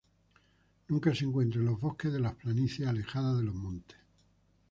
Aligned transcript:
Nunca 0.87 1.13
se 1.13 1.25
encuentra 1.25 1.59
en 1.59 1.67
los 1.67 1.79
bosques 1.79 2.11
de 2.11 2.19
las 2.19 2.33
planicies 2.33 2.87
alejadas 2.87 3.37
de 3.37 3.43
los 3.43 3.53
montes. 3.53 3.97